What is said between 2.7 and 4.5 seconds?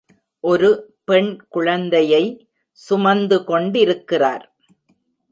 சுமந்துகொண்டிருக்கிறார்.